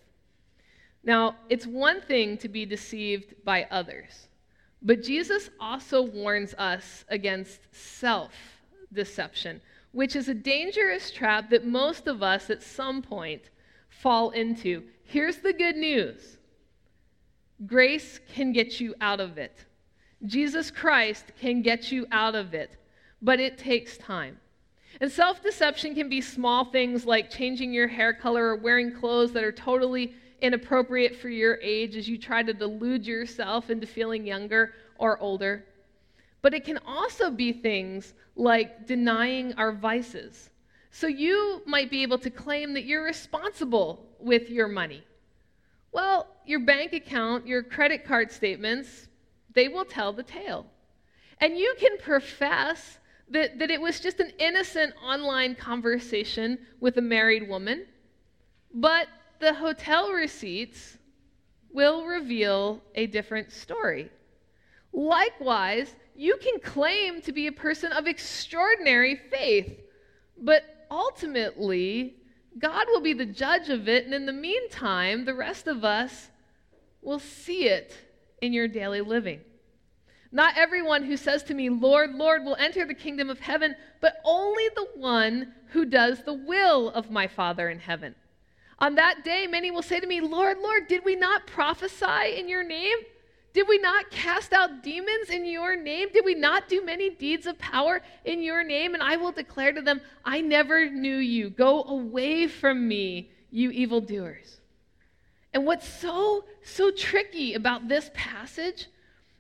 Now, 1.04 1.36
it's 1.50 1.66
one 1.66 2.02
thing 2.02 2.38
to 2.38 2.50
be 2.50 2.66
deceived 2.66 3.34
by 3.44 3.68
others, 3.72 4.28
but 4.82 5.04
Jesus 5.04 5.50
also 5.60 6.02
warns 6.02 6.54
us 6.56 7.04
against 7.10 7.60
self 7.74 8.32
deception, 8.92 9.62
which 9.92 10.16
is 10.16 10.30
a 10.30 10.34
dangerous 10.34 11.12
trap 11.12 11.50
that 11.50 11.66
most 11.66 12.08
of 12.08 12.24
us 12.24 12.50
at 12.50 12.64
some 12.64 13.02
point 13.02 13.50
fall 13.90 14.32
into. 14.32 14.84
Here's 15.04 15.38
the 15.38 15.54
good 15.54 15.76
news 15.76 16.38
grace 17.66 18.20
can 18.34 18.54
get 18.54 18.80
you 18.80 18.96
out 19.02 19.20
of 19.20 19.38
it. 19.38 19.66
Jesus 20.26 20.72
Christ 20.72 21.26
can 21.40 21.62
get 21.62 21.92
you 21.92 22.06
out 22.12 22.36
of 22.36 22.54
it, 22.54 22.78
but 23.22 23.40
it 23.40 23.58
takes 23.58 23.98
time. 23.98 24.38
And 25.02 25.12
self 25.12 25.42
deception 25.42 25.96
can 25.96 26.10
be 26.10 26.22
small 26.22 26.66
things 26.66 27.06
like 27.06 27.30
changing 27.30 27.72
your 27.74 27.88
hair 27.88 28.14
color 28.14 28.48
or 28.48 28.56
wearing 28.56 28.94
clothes 28.94 29.32
that 29.34 29.44
are 29.44 29.52
totally 29.52 30.14
inappropriate 30.42 31.16
for 31.16 31.30
your 31.30 31.56
age 31.62 31.96
as 31.96 32.08
you 32.08 32.18
try 32.18 32.44
to 32.44 32.54
delude 32.54 33.06
yourself 33.06 33.70
into 33.70 33.86
feeling 33.86 34.26
younger 34.26 34.74
or 34.98 35.20
older. 35.20 35.66
But 36.42 36.54
it 36.54 36.64
can 36.64 36.80
also 36.86 37.30
be 37.30 37.52
things 37.52 38.14
like 38.36 38.88
denying 38.88 39.54
our 39.54 39.72
vices. 39.72 40.50
So 40.92 41.08
you 41.08 41.62
might 41.66 41.90
be 41.90 42.04
able 42.04 42.18
to 42.20 42.30
claim 42.30 42.74
that 42.74 42.86
you're 42.86 43.04
responsible 43.04 44.06
with 44.20 44.50
your 44.50 44.68
money. 44.68 45.04
Well, 45.92 46.28
your 46.46 46.60
bank 46.60 46.94
account, 46.94 47.48
your 47.48 47.64
credit 47.64 48.06
card 48.06 48.32
statements, 48.32 49.08
they 49.54 49.68
will 49.68 49.86
tell 49.86 50.14
the 50.14 50.24
tale. 50.24 50.66
And 51.40 51.58
you 51.58 51.76
can 51.80 51.98
profess 51.98 53.00
that, 53.30 53.60
that 53.60 53.72
it 53.72 53.80
was 53.80 54.00
just 54.00 54.20
an 54.20 54.32
innocent 54.40 54.94
online 55.04 55.56
conversation 55.56 56.58
with 56.80 56.98
a 56.98 57.02
married 57.02 57.48
woman, 57.48 57.86
but 58.74 59.08
the 59.40 59.54
hotel 59.54 60.12
receipts 60.12 60.98
will 61.72 62.06
reveal 62.06 62.82
a 62.96 63.08
different 63.08 63.52
story. 63.52 64.10
Likewise, 64.92 65.96
you 66.16 66.38
can 66.38 66.60
claim 66.60 67.22
to 67.22 67.32
be 67.32 67.48
a 67.48 67.52
person 67.52 67.92
of 67.92 68.08
extraordinary 68.08 69.16
faith, 69.32 69.80
but 70.38 70.64
ultimately, 70.90 72.16
God 72.58 72.88
will 72.88 73.02
be 73.02 73.14
the 73.14 73.26
judge 73.26 73.70
of 73.70 73.88
it, 73.88 74.06
and 74.06 74.14
in 74.14 74.26
the 74.26 74.34
meantime, 74.34 75.26
the 75.26 75.34
rest 75.34 75.68
of 75.68 75.84
us 75.84 76.30
will 77.02 77.20
see 77.20 77.66
it 77.66 77.96
in 78.42 78.54
your 78.54 78.68
daily 78.68 79.02
living. 79.02 79.42
Not 80.32 80.58
everyone 80.58 81.04
who 81.04 81.18
says 81.18 81.44
to 81.44 81.54
me, 81.54 81.70
Lord, 81.70 82.14
Lord, 82.14 82.44
will 82.44 82.56
enter 82.56 82.86
the 82.86 82.94
kingdom 82.94 83.30
of 83.30 83.40
heaven, 83.40 83.76
but 84.02 84.22
only 84.24 84.66
the 84.76 84.88
one 84.96 85.54
who 85.70 85.86
does 85.86 86.24
the 86.24 86.34
will 86.34 86.90
of 86.90 87.10
my 87.10 87.28
Father 87.28 87.70
in 87.70 87.80
heaven. 87.80 88.16
On 88.78 88.96
that 88.96 89.24
day, 89.24 89.48
many 89.48 89.72
will 89.72 89.82
say 89.82 90.00
to 90.00 90.08
me, 90.08 90.22
Lord, 90.22 90.60
Lord, 90.60 90.88
did 90.88 91.04
we 91.04 91.16
not 91.16 91.48
prophesy 91.48 92.38
in 92.38 92.48
your 92.48 92.64
name? 92.64 92.98
Did 93.54 93.68
we 93.68 93.80
not 93.80 94.12
cast 94.12 94.54
out 94.54 94.84
demons 94.84 95.30
in 95.30 95.46
your 95.46 95.76
name? 95.76 96.10
Did 96.14 96.24
we 96.24 96.36
not 96.36 96.70
do 96.70 96.86
many 96.86 97.10
deeds 97.10 97.48
of 97.48 97.58
power 97.58 98.02
in 98.24 98.42
your 98.42 98.64
name? 98.64 98.94
And 98.94 99.02
I 99.02 99.18
will 99.18 99.32
declare 99.32 99.74
to 99.74 99.82
them, 99.82 100.02
I 100.24 100.42
never 100.42 100.90
knew 100.90 101.18
you. 101.18 101.50
Go 101.50 101.84
away 101.84 102.48
from 102.48 102.88
me, 102.88 103.32
you 103.50 103.72
evildoers. 103.72 104.62
And 105.54 105.66
what's 105.66 105.88
so, 105.88 106.46
so 106.64 106.92
tricky 106.92 107.56
about 107.56 107.88
this 107.88 108.12
passage 108.14 108.88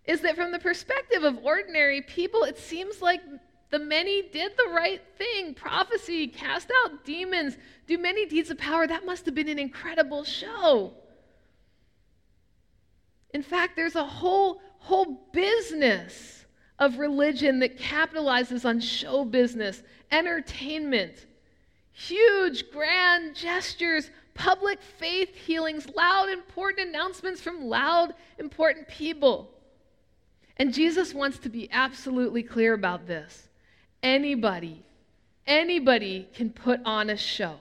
is 0.05 0.21
that 0.21 0.35
from 0.35 0.51
the 0.51 0.59
perspective 0.59 1.23
of 1.23 1.45
ordinary 1.45 2.01
people, 2.01 2.43
it 2.43 2.57
seems 2.57 3.01
like 3.01 3.21
the 3.69 3.77
many 3.77 4.23
did 4.23 4.53
the 4.57 4.71
right 4.73 5.01
thing 5.19 5.53
prophecy, 5.53 6.27
cast 6.27 6.71
out 6.83 7.05
demons, 7.05 7.57
do 7.85 7.99
many 7.99 8.25
deeds 8.25 8.49
of 8.49 8.57
power. 8.57 8.87
That 8.87 9.05
must 9.05 9.27
have 9.27 9.35
been 9.35 9.49
an 9.49 9.59
incredible 9.59 10.23
show. 10.23 10.93
In 13.33 13.43
fact, 13.43 13.75
there's 13.75 13.95
a 13.95 14.05
whole, 14.05 14.61
whole 14.79 15.29
business 15.31 16.45
of 16.79 16.97
religion 16.97 17.59
that 17.59 17.77
capitalizes 17.77 18.65
on 18.65 18.79
show 18.79 19.25
business, 19.25 19.83
entertainment, 20.11 21.25
huge, 21.91 22.71
grand 22.71 23.35
gestures, 23.35 24.09
public 24.33 24.81
faith 24.81 25.35
healings, 25.35 25.87
loud, 25.95 26.29
important 26.29 26.89
announcements 26.89 27.41
from 27.41 27.65
loud, 27.65 28.13
important 28.37 28.87
people. 28.87 29.51
And 30.57 30.73
Jesus 30.73 31.13
wants 31.13 31.37
to 31.39 31.49
be 31.49 31.69
absolutely 31.71 32.43
clear 32.43 32.73
about 32.73 33.05
this. 33.05 33.49
Anybody, 34.01 34.83
anybody 35.45 36.27
can 36.33 36.49
put 36.49 36.79
on 36.85 37.09
a 37.09 37.17
show. 37.17 37.57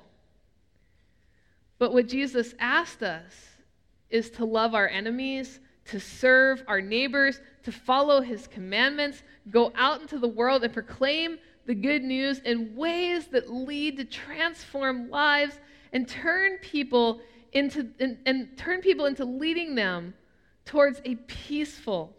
But 1.79 1.93
what 1.93 2.09
Jesus 2.09 2.55
asked 2.59 3.03
us 3.03 3.33
is 4.11 4.31
to 4.31 4.45
love 4.45 4.75
our 4.75 4.89
enemies, 4.89 5.61
to 5.87 5.99
serve 5.99 6.63
our 6.67 6.81
neighbors, 6.81 7.41
to 7.65 7.73
follow 7.73 8.21
his 8.21 8.47
commandments, 8.47 9.23
go 9.51 9.73
out 9.75 10.01
into 10.01 10.19
the 10.19 10.29
world 10.29 10.65
and 10.65 10.73
proclaim 10.73 11.39
the 11.67 11.75
good 11.75 12.03
news 12.03 12.39
in 12.41 12.75
ways 12.75 13.27
that 13.29 13.53
lead 13.53 13.97
to 13.99 14.05
transform 14.05 15.11
lives 15.11 15.59
and 15.93 16.09
turn 16.09 16.57
people 16.59 17.21
into 17.53 17.89
and, 18.01 18.19
and 18.27 18.57
turn 18.57 18.81
people 18.81 19.07
into 19.07 19.25
leading 19.25 19.75
them 19.75 20.15
towards 20.65 21.01
a 21.05 21.15
peaceful, 21.27 22.15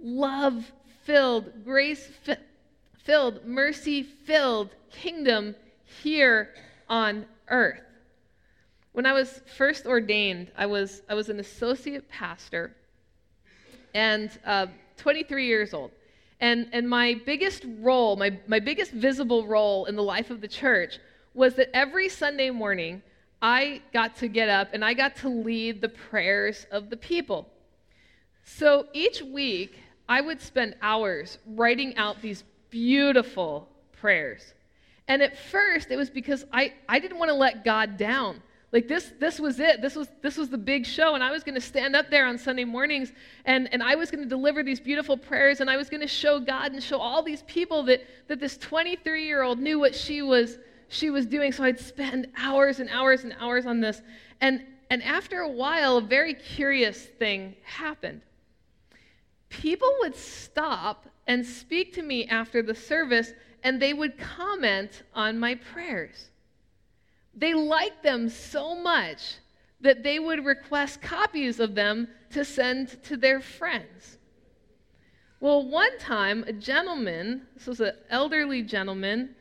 love 0.00 0.72
filled, 1.04 1.64
grace 1.64 2.10
filled, 2.98 3.44
mercy 3.44 4.02
filled 4.02 4.70
kingdom 4.90 5.54
here 6.02 6.54
on 6.88 7.24
earth. 7.48 7.80
When 8.92 9.06
I 9.06 9.12
was 9.12 9.40
first 9.56 9.86
ordained, 9.86 10.50
I 10.56 10.66
was, 10.66 11.02
I 11.08 11.14
was 11.14 11.30
an 11.30 11.40
associate 11.40 12.08
pastor 12.08 12.74
and 13.94 14.30
uh, 14.44 14.66
23 14.98 15.46
years 15.46 15.72
old. 15.72 15.90
And, 16.40 16.68
and 16.72 16.88
my 16.88 17.20
biggest 17.24 17.64
role, 17.78 18.16
my, 18.16 18.38
my 18.46 18.58
biggest 18.58 18.92
visible 18.92 19.46
role 19.46 19.86
in 19.86 19.96
the 19.96 20.02
life 20.02 20.30
of 20.30 20.40
the 20.40 20.48
church 20.48 20.98
was 21.34 21.54
that 21.54 21.74
every 21.74 22.08
Sunday 22.08 22.50
morning, 22.50 23.02
I 23.40 23.80
got 23.92 24.16
to 24.16 24.28
get 24.28 24.48
up 24.48 24.68
and 24.72 24.84
I 24.84 24.94
got 24.94 25.16
to 25.16 25.28
lead 25.28 25.80
the 25.80 25.88
prayers 25.88 26.66
of 26.70 26.90
the 26.90 26.96
people. 26.96 27.48
So 28.44 28.86
each 28.92 29.22
week, 29.22 29.78
I 30.08 30.20
would 30.20 30.40
spend 30.40 30.74
hours 30.82 31.38
writing 31.46 31.96
out 31.96 32.20
these 32.20 32.44
beautiful 32.70 33.68
prayers. 33.92 34.52
And 35.08 35.22
at 35.22 35.38
first, 35.38 35.90
it 35.90 35.96
was 35.96 36.10
because 36.10 36.44
I, 36.52 36.74
I 36.88 36.98
didn't 36.98 37.18
want 37.18 37.30
to 37.30 37.34
let 37.34 37.64
God 37.64 37.96
down. 37.96 38.42
Like 38.72 38.88
this, 38.88 39.12
this 39.20 39.38
was 39.38 39.60
it. 39.60 39.82
This 39.82 39.94
was, 39.94 40.08
this 40.22 40.38
was 40.38 40.48
the 40.48 40.58
big 40.58 40.86
show. 40.86 41.14
And 41.14 41.22
I 41.22 41.30
was 41.30 41.44
going 41.44 41.54
to 41.54 41.60
stand 41.60 41.94
up 41.94 42.08
there 42.08 42.26
on 42.26 42.38
Sunday 42.38 42.64
mornings 42.64 43.12
and, 43.44 43.68
and 43.70 43.82
I 43.82 43.94
was 43.94 44.10
going 44.10 44.22
to 44.22 44.28
deliver 44.28 44.62
these 44.62 44.80
beautiful 44.80 45.16
prayers 45.16 45.60
and 45.60 45.68
I 45.68 45.76
was 45.76 45.90
going 45.90 46.00
to 46.00 46.06
show 46.06 46.40
God 46.40 46.72
and 46.72 46.82
show 46.82 46.98
all 46.98 47.22
these 47.22 47.42
people 47.42 47.82
that, 47.84 48.00
that 48.28 48.40
this 48.40 48.56
23 48.56 49.26
year 49.26 49.42
old 49.42 49.58
knew 49.58 49.78
what 49.78 49.94
she 49.94 50.22
was, 50.22 50.58
she 50.88 51.10
was 51.10 51.26
doing. 51.26 51.52
So 51.52 51.64
I'd 51.64 51.78
spend 51.78 52.28
hours 52.38 52.80
and 52.80 52.88
hours 52.88 53.24
and 53.24 53.34
hours 53.38 53.66
on 53.66 53.80
this. 53.80 54.00
And, 54.40 54.62
and 54.88 55.02
after 55.02 55.40
a 55.40 55.48
while, 55.48 55.98
a 55.98 56.02
very 56.02 56.32
curious 56.32 56.98
thing 56.98 57.54
happened. 57.64 58.22
People 59.50 59.92
would 60.00 60.16
stop 60.16 61.06
and 61.26 61.44
speak 61.44 61.92
to 61.94 62.02
me 62.02 62.26
after 62.26 62.62
the 62.62 62.74
service 62.74 63.34
and 63.62 63.80
they 63.80 63.92
would 63.92 64.18
comment 64.18 65.02
on 65.14 65.38
my 65.38 65.56
prayers. 65.56 66.30
They 67.34 67.54
liked 67.54 68.02
them 68.02 68.28
so 68.28 68.74
much 68.74 69.36
that 69.80 70.02
they 70.02 70.18
would 70.18 70.44
request 70.44 71.02
copies 71.02 71.60
of 71.60 71.74
them 71.74 72.08
to 72.30 72.44
send 72.44 73.02
to 73.04 73.16
their 73.16 73.40
friends. 73.40 74.18
Well, 75.40 75.68
one 75.68 75.98
time, 75.98 76.44
a 76.46 76.52
gentleman, 76.52 77.42
this 77.54 77.66
was 77.66 77.80
an 77.80 77.92
elderly 78.10 78.62
gentleman, 78.62 79.34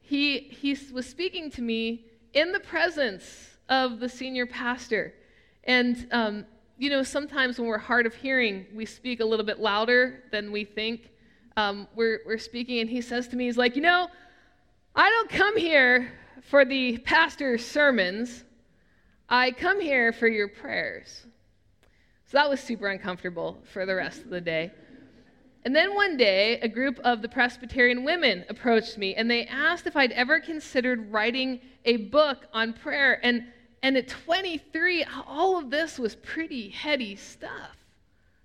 he, 0.00 0.38
he 0.38 0.78
was 0.92 1.06
speaking 1.06 1.50
to 1.50 1.62
me 1.62 2.04
in 2.32 2.52
the 2.52 2.60
presence 2.60 3.56
of 3.68 3.98
the 3.98 4.08
senior 4.08 4.46
pastor. 4.46 5.12
And, 5.64 6.06
um, 6.12 6.46
you 6.78 6.90
know, 6.90 7.02
sometimes 7.02 7.58
when 7.58 7.68
we're 7.68 7.76
hard 7.76 8.06
of 8.06 8.14
hearing, 8.14 8.66
we 8.72 8.86
speak 8.86 9.20
a 9.20 9.24
little 9.24 9.44
bit 9.44 9.58
louder 9.58 10.22
than 10.30 10.52
we 10.52 10.64
think. 10.64 11.10
Um, 11.56 11.88
we're, 11.94 12.20
we're 12.24 12.38
speaking, 12.38 12.78
and 12.78 12.88
he 12.88 13.00
says 13.00 13.26
to 13.28 13.36
me, 13.36 13.46
he's 13.46 13.58
like, 13.58 13.74
You 13.74 13.82
know, 13.82 14.08
I 14.94 15.10
don't 15.10 15.28
come 15.28 15.56
here 15.56 16.12
for 16.42 16.64
the 16.64 16.98
pastor's 16.98 17.64
sermons, 17.64 18.44
I 19.28 19.50
come 19.50 19.80
here 19.80 20.12
for 20.12 20.28
your 20.28 20.48
prayers. 20.48 21.26
So 22.26 22.38
that 22.38 22.48
was 22.48 22.60
super 22.60 22.88
uncomfortable 22.88 23.58
for 23.72 23.86
the 23.86 23.94
rest 23.94 24.22
of 24.22 24.30
the 24.30 24.40
day. 24.40 24.70
And 25.64 25.74
then 25.74 25.94
one 25.94 26.16
day, 26.16 26.60
a 26.60 26.68
group 26.68 26.98
of 27.00 27.20
the 27.20 27.28
Presbyterian 27.28 28.04
women 28.04 28.44
approached 28.48 28.96
me 28.96 29.14
and 29.14 29.30
they 29.30 29.46
asked 29.46 29.86
if 29.86 29.96
I'd 29.96 30.12
ever 30.12 30.40
considered 30.40 31.12
writing 31.12 31.60
a 31.84 31.96
book 31.96 32.46
on 32.52 32.72
prayer. 32.72 33.20
And, 33.22 33.44
and 33.82 33.96
at 33.96 34.08
23, 34.08 35.04
all 35.26 35.58
of 35.58 35.70
this 35.70 35.98
was 35.98 36.14
pretty 36.16 36.68
heady 36.68 37.16
stuff. 37.16 37.76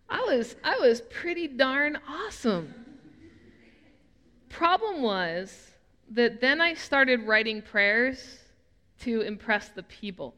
I 0.10 0.22
was, 0.22 0.56
I 0.64 0.78
was 0.80 1.02
pretty 1.02 1.48
darn 1.48 1.98
awesome. 2.08 2.74
Problem 4.50 5.02
was, 5.02 5.73
that 6.14 6.42
then 6.42 6.62
I 6.62 6.74
started 6.74 7.24
writing 7.24 7.62
prayers 7.62 8.40
to 9.02 9.22
impress 9.22 9.70
the 9.70 9.84
people. 9.84 10.36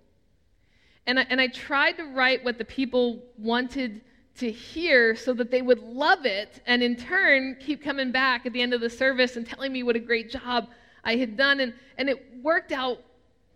And 1.06 1.20
I, 1.20 1.28
and 1.30 1.40
I 1.40 1.48
tried 1.48 1.94
to 1.94 2.06
write 2.06 2.44
what 2.44 2.58
the 2.58 2.66
people 2.66 3.22
wanted 3.38 4.02
to 4.38 4.52
hear 4.52 5.16
so 5.16 5.34
that 5.34 5.52
they 5.52 5.62
would 5.62 5.80
love 5.80 6.26
it 6.26 6.62
and 6.66 6.84
in 6.84 6.96
turn 6.96 7.56
keep 7.60 7.84
coming 7.84 8.12
back 8.12 8.46
at 8.46 8.54
the 8.54 8.62
end 8.62 8.74
of 8.74 8.82
the 8.82 8.90
service 8.90 9.38
and 9.38 9.48
telling 9.48 9.72
me 9.72 9.84
what 9.84 9.96
a 9.96 10.00
great 10.00 10.30
job 10.30 10.68
I 11.04 11.16
had 11.16 11.38
done. 11.38 11.60
And, 11.60 11.74
and 11.98 12.10
it 12.10 12.24
worked 12.42 12.72
out 12.72 13.02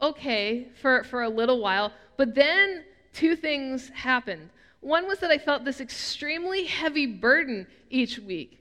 okay 0.01 0.67
for, 0.81 1.03
for 1.03 1.23
a 1.23 1.29
little 1.29 1.59
while. 1.59 1.91
But 2.17 2.35
then 2.35 2.85
two 3.13 3.35
things 3.35 3.89
happened. 3.89 4.49
One 4.81 5.07
was 5.07 5.19
that 5.19 5.31
I 5.31 5.37
felt 5.37 5.65
this 5.65 5.81
extremely 5.81 6.65
heavy 6.65 7.05
burden 7.05 7.67
each 7.89 8.19
week. 8.19 8.59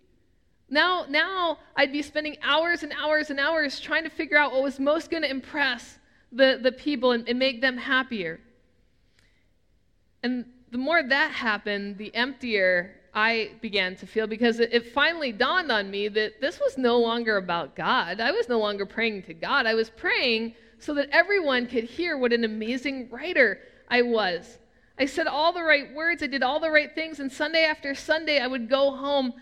Now, 0.71 1.07
now 1.09 1.59
I'd 1.77 1.93
be 1.93 2.03
spending 2.03 2.37
hours 2.43 2.83
and 2.83 2.93
hours 2.93 3.31
and 3.31 3.41
hours 3.41 3.81
trying 3.81 4.05
to 4.05 4.11
figure 4.11 4.37
out 4.37 4.53
what 4.53 4.63
was 4.63 4.79
most 4.79 5.11
going 5.11 5.23
to 5.23 5.31
impress 5.31 5.99
the, 6.31 6.59
the 6.63 6.73
people 6.73 7.13
and, 7.13 7.27
and 7.29 7.39
make 7.39 7.61
them 7.61 7.77
happier. 7.77 8.41
And 10.23 10.45
the 10.71 10.79
more 10.79 11.03
that 11.03 11.31
happened, 11.31 11.97
the 11.97 12.15
emptier 12.15 12.95
I 13.15 13.53
began 13.63 13.97
to 13.97 14.07
feel 14.07 14.27
because 14.27 14.61
it, 14.61 14.73
it, 14.73 14.93
finally 14.93 15.33
dawned 15.33 15.73
on 15.73 15.91
me 15.91 16.09
that 16.09 16.41
this 16.41 16.61
was 16.61 16.77
no 16.77 16.99
longer 16.99 17.39
about 17.39 17.75
God. 17.75 18.21
I 18.21 18.31
was 18.33 18.49
no 18.49 18.59
longer 18.59 18.85
praying 18.85 19.23
to 19.25 19.35
God. 19.35 19.67
I 19.67 19.75
was 19.75 19.89
praying 19.89 20.55
so 20.79 20.95
that 20.95 21.09
everyone 21.11 21.67
could 21.67 21.85
hear 21.85 22.19
what 22.19 22.33
an 22.33 22.45
amazing 22.45 23.09
writer 23.11 23.61
I 23.89 24.03
was. 24.03 24.59
I 24.99 25.07
said 25.07 25.27
all 25.27 25.53
the 25.53 25.63
right 25.63 25.93
words, 25.95 26.23
I 26.23 26.27
did 26.27 26.43
all 26.43 26.61
the 26.61 26.71
right 26.71 26.95
things, 26.95 27.21
and 27.21 27.33
Sunday 27.33 27.65
after 27.65 27.95
Sunday 27.95 28.41
I 28.41 28.47
would 28.47 28.69
go 28.69 28.91
home 28.91 29.33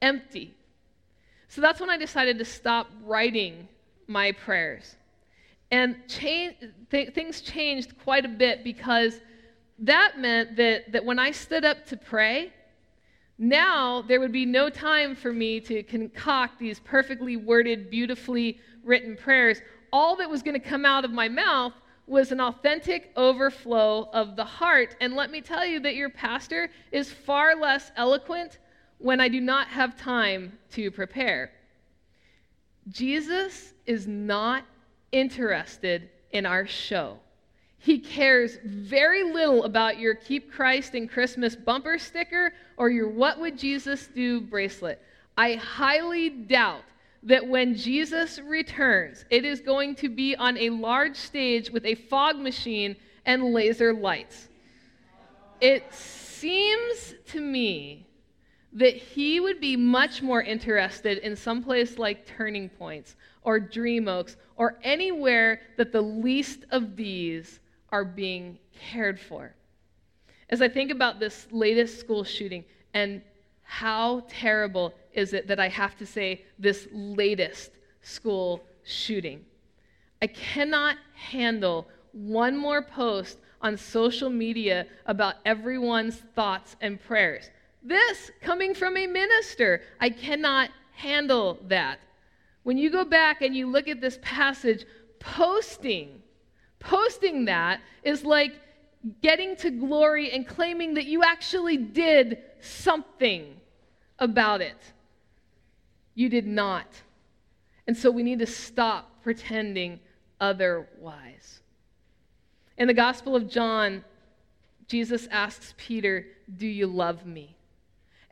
empty. 0.00 0.54
So 1.48 1.60
that's 1.60 1.80
when 1.80 1.90
I 1.90 1.96
decided 1.96 2.38
to 2.38 2.44
stop 2.44 2.88
writing 3.04 3.68
my 4.06 4.32
prayers. 4.32 4.96
And 5.70 5.96
change, 6.08 6.56
th- 6.90 7.12
things 7.12 7.40
changed 7.40 7.98
quite 8.02 8.24
a 8.24 8.28
bit 8.28 8.62
because 8.62 9.20
that 9.80 10.18
meant 10.18 10.56
that, 10.56 10.92
that 10.92 11.04
when 11.04 11.18
I 11.18 11.30
stood 11.32 11.64
up 11.64 11.86
to 11.86 11.96
pray, 11.96 12.52
now 13.38 14.02
there 14.02 14.20
would 14.20 14.32
be 14.32 14.46
no 14.46 14.70
time 14.70 15.14
for 15.14 15.32
me 15.32 15.60
to 15.60 15.82
concoct 15.82 16.58
these 16.58 16.78
perfectly 16.80 17.36
worded, 17.36 17.90
beautifully 17.90 18.60
written 18.82 19.16
prayers. 19.16 19.60
All 19.92 20.16
that 20.16 20.30
was 20.30 20.42
going 20.42 20.54
to 20.54 20.68
come 20.68 20.84
out 20.84 21.04
of 21.04 21.10
my 21.10 21.28
mouth 21.28 21.74
was 22.06 22.30
an 22.32 22.40
authentic 22.40 23.12
overflow 23.16 24.08
of 24.12 24.36
the 24.36 24.44
heart. 24.44 24.96
And 25.00 25.14
let 25.14 25.30
me 25.30 25.40
tell 25.40 25.66
you 25.66 25.80
that 25.80 25.96
your 25.96 26.08
pastor 26.08 26.70
is 26.92 27.10
far 27.10 27.56
less 27.56 27.90
eloquent 27.96 28.58
when 28.98 29.20
I 29.20 29.28
do 29.28 29.40
not 29.40 29.68
have 29.68 29.98
time 29.98 30.58
to 30.72 30.90
prepare. 30.90 31.50
Jesus 32.88 33.74
is 33.84 34.06
not 34.06 34.64
interested 35.12 36.08
in 36.30 36.46
our 36.46 36.66
show. 36.66 37.18
He 37.78 37.98
cares 37.98 38.58
very 38.64 39.22
little 39.22 39.64
about 39.64 39.98
your 39.98 40.14
Keep 40.14 40.52
Christ 40.52 40.94
in 40.94 41.06
Christmas 41.06 41.54
bumper 41.54 41.98
sticker 41.98 42.52
or 42.76 42.90
your 42.90 43.08
What 43.08 43.38
Would 43.38 43.58
Jesus 43.58 44.08
Do 44.08 44.40
bracelet. 44.40 45.00
I 45.36 45.54
highly 45.54 46.30
doubt 46.30 46.82
that 47.22 47.46
when 47.46 47.74
Jesus 47.74 48.38
returns, 48.38 49.24
it 49.30 49.44
is 49.44 49.60
going 49.60 49.94
to 49.96 50.08
be 50.08 50.34
on 50.36 50.56
a 50.58 50.70
large 50.70 51.16
stage 51.16 51.70
with 51.70 51.84
a 51.84 51.94
fog 51.94 52.38
machine 52.38 52.96
and 53.24 53.52
laser 53.52 53.92
lights. 53.92 54.48
It 55.60 55.92
seems 55.92 57.14
to 57.26 57.40
me 57.40 58.06
that 58.76 58.94
he 58.94 59.40
would 59.40 59.58
be 59.58 59.74
much 59.74 60.20
more 60.20 60.42
interested 60.42 61.16
in 61.18 61.34
some 61.34 61.62
place 61.64 61.96
like 61.96 62.26
Turning 62.26 62.68
Points 62.68 63.16
or 63.42 63.58
Dream 63.58 64.06
Oaks 64.06 64.36
or 64.56 64.78
anywhere 64.82 65.62
that 65.78 65.92
the 65.92 66.02
least 66.02 66.66
of 66.70 66.94
these 66.94 67.60
are 67.90 68.04
being 68.04 68.58
cared 68.78 69.18
for. 69.18 69.54
As 70.50 70.60
I 70.60 70.68
think 70.68 70.90
about 70.90 71.18
this 71.18 71.48
latest 71.50 71.98
school 71.98 72.22
shooting 72.22 72.64
and 72.92 73.22
how 73.62 74.24
terrible 74.28 74.92
is 75.14 75.32
it 75.32 75.48
that 75.48 75.58
I 75.58 75.68
have 75.68 75.96
to 75.96 76.06
say 76.06 76.44
this 76.58 76.86
latest 76.92 77.70
school 78.02 78.62
shooting, 78.84 79.42
I 80.20 80.26
cannot 80.26 80.96
handle 81.14 81.88
one 82.12 82.54
more 82.54 82.82
post 82.82 83.38
on 83.62 83.78
social 83.78 84.28
media 84.28 84.86
about 85.06 85.36
everyone's 85.46 86.16
thoughts 86.34 86.76
and 86.82 87.00
prayers. 87.00 87.48
This 87.86 88.32
coming 88.40 88.74
from 88.74 88.96
a 88.96 89.06
minister. 89.06 89.80
I 90.00 90.10
cannot 90.10 90.70
handle 90.92 91.58
that. 91.68 92.00
When 92.64 92.76
you 92.76 92.90
go 92.90 93.04
back 93.04 93.42
and 93.42 93.54
you 93.54 93.68
look 93.70 93.86
at 93.86 94.00
this 94.00 94.18
passage, 94.22 94.84
posting, 95.20 96.20
posting 96.80 97.44
that 97.44 97.80
is 98.02 98.24
like 98.24 98.54
getting 99.22 99.54
to 99.56 99.70
glory 99.70 100.32
and 100.32 100.48
claiming 100.48 100.94
that 100.94 101.04
you 101.04 101.22
actually 101.22 101.76
did 101.76 102.38
something 102.60 103.54
about 104.18 104.60
it. 104.60 104.92
You 106.16 106.28
did 106.28 106.46
not. 106.46 106.88
And 107.86 107.96
so 107.96 108.10
we 108.10 108.24
need 108.24 108.40
to 108.40 108.46
stop 108.46 109.22
pretending 109.22 110.00
otherwise. 110.40 111.60
In 112.76 112.88
the 112.88 112.94
Gospel 112.94 113.36
of 113.36 113.48
John, 113.48 114.04
Jesus 114.88 115.28
asks 115.30 115.72
Peter, 115.76 116.26
Do 116.56 116.66
you 116.66 116.88
love 116.88 117.24
me? 117.24 117.55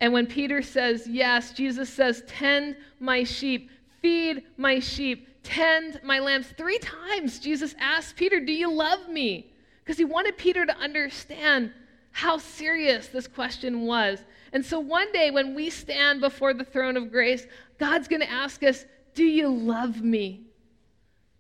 And 0.05 0.12
when 0.12 0.27
Peter 0.27 0.61
says 0.61 1.07
yes, 1.07 1.55
Jesus 1.55 1.88
says, 1.88 2.23
Tend 2.27 2.77
my 3.01 3.25
sheep, 3.25 3.71
feed 4.03 4.43
my 4.59 4.79
sheep, 4.79 5.27
tend 5.43 5.99
my 6.05 6.19
lambs. 6.19 6.49
Three 6.59 6.79
times 6.79 7.38
Jesus 7.38 7.75
asked 7.81 8.14
Peter, 8.14 8.38
Do 8.38 8.53
you 8.53 8.71
love 8.71 9.09
me? 9.09 9.51
Because 9.79 9.97
he 9.97 10.05
wanted 10.05 10.37
Peter 10.37 10.67
to 10.67 10.77
understand 10.77 11.73
how 12.12 12.37
serious 12.37 13.09
this 13.09 13.27
question 13.27 13.87
was. 13.87 14.23
And 14.53 14.62
so 14.62 14.79
one 14.79 15.11
day 15.12 15.31
when 15.31 15.55
we 15.55 15.71
stand 15.71 16.21
before 16.21 16.53
the 16.53 16.64
throne 16.64 16.99
of 16.99 17.11
grace, 17.11 17.47
God's 17.79 18.07
going 18.07 18.21
to 18.21 18.31
ask 18.31 18.62
us, 18.62 18.85
Do 19.14 19.25
you 19.25 19.49
love 19.49 20.03
me? 20.03 20.43